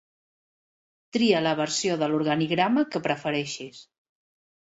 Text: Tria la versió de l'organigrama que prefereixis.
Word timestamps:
Tria 1.17 1.41
la 1.47 1.51
versió 1.59 1.97
de 2.03 2.09
l'organigrama 2.13 2.85
que 2.95 3.03
prefereixis. 3.09 3.83